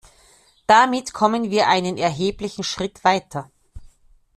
Damit 0.65 1.13
kommen 1.13 1.51
wir 1.51 1.67
einen 1.67 1.95
erheblichen 1.99 2.63
Schritt 2.63 3.03
weiter. 3.03 3.51